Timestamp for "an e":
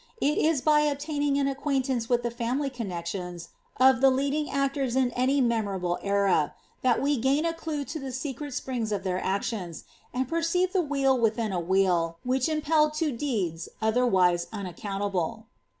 1.37-2.01